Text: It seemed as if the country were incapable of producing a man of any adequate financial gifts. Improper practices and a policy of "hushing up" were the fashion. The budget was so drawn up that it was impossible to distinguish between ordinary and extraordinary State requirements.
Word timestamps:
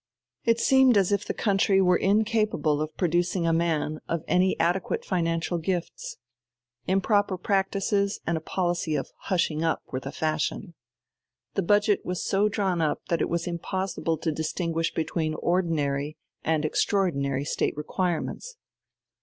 It 0.45 0.59
seemed 0.59 0.97
as 0.97 1.11
if 1.11 1.25
the 1.25 1.33
country 1.35 1.79
were 1.79 1.95
incapable 1.95 2.81
of 2.81 2.97
producing 2.97 3.45
a 3.45 3.53
man 3.53 3.99
of 4.09 4.23
any 4.27 4.59
adequate 4.59 5.05
financial 5.05 5.59
gifts. 5.59 6.17
Improper 6.87 7.37
practices 7.37 8.19
and 8.25 8.35
a 8.35 8.41
policy 8.41 8.95
of 8.95 9.11
"hushing 9.25 9.63
up" 9.63 9.83
were 9.91 9.99
the 9.99 10.11
fashion. 10.11 10.73
The 11.53 11.61
budget 11.61 12.03
was 12.03 12.25
so 12.25 12.49
drawn 12.49 12.81
up 12.81 12.99
that 13.09 13.21
it 13.21 13.29
was 13.29 13.45
impossible 13.45 14.17
to 14.17 14.31
distinguish 14.31 14.91
between 14.91 15.35
ordinary 15.35 16.17
and 16.43 16.65
extraordinary 16.65 17.45
State 17.45 17.77
requirements. 17.77 18.55